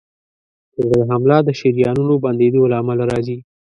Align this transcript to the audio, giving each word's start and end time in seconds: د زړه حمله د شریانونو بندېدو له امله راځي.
د 0.75 0.77
زړه 0.89 1.03
حمله 1.11 1.37
د 1.43 1.49
شریانونو 1.59 2.13
بندېدو 2.23 2.61
له 2.71 2.75
امله 2.81 3.03
راځي. 3.11 3.37